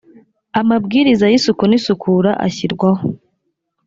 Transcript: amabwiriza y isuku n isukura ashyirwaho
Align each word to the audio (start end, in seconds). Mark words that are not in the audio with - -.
amabwiriza 0.59 1.25
y 1.31 1.35
isuku 1.39 1.63
n 1.67 1.73
isukura 1.77 2.31
ashyirwaho 2.45 3.03